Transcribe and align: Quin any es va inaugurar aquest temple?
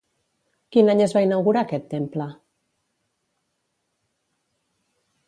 Quin 0.75 0.87
any 0.93 1.01
es 1.05 1.11
va 1.17 1.21
inaugurar 1.25 1.61
aquest 1.69 1.85
temple? 1.91 2.27